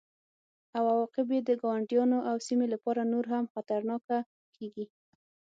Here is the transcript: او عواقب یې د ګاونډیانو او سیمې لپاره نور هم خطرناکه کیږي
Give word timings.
او 0.77 0.83
عواقب 0.93 1.27
یې 1.35 1.41
د 1.43 1.51
ګاونډیانو 1.61 2.17
او 2.29 2.35
سیمې 2.47 2.67
لپاره 2.73 3.01
نور 3.13 3.25
هم 3.33 3.45
خطرناکه 3.53 4.17
کیږي 4.55 4.85